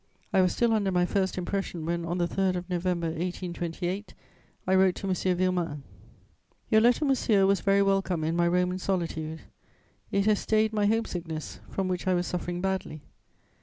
[0.33, 4.15] I was still under my first impression when, on the 3rd of November 1828,
[4.65, 5.13] I wrote to M.
[5.13, 5.83] Villemain:
[6.71, 9.41] "Your letter, monsieur, was very welcome in my Roman solitude:
[10.11, 13.03] it has stayed my home sickness, from which I was suffering badly.